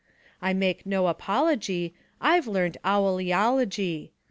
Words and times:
I 0.41 0.53
make 0.53 0.87
no 0.87 1.05
apology; 1.09 1.93
I've 2.19 2.47
learned 2.47 2.77
owl 2.83 3.17
eology. 3.17 4.09